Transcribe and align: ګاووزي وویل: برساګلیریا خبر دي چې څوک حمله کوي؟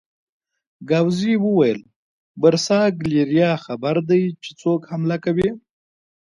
ګاووزي 0.89 1.35
وویل: 1.45 1.79
برساګلیریا 2.41 3.51
خبر 3.65 3.95
دي 4.09 4.23
چې 4.43 4.51
څوک 4.61 4.81
حمله 4.91 5.17
کوي؟ 5.25 5.49